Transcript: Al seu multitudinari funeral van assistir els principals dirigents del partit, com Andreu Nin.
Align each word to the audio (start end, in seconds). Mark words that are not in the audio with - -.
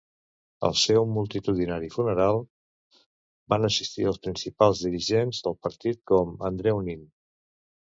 Al 0.67 0.77
seu 0.83 1.03
multitudinari 1.17 1.89
funeral 1.95 2.41
van 3.55 3.69
assistir 3.71 4.09
els 4.13 4.19
principals 4.25 4.83
dirigents 4.89 5.45
del 5.47 5.61
partit, 5.69 6.03
com 6.15 6.35
Andreu 6.53 6.85
Nin. 6.91 7.09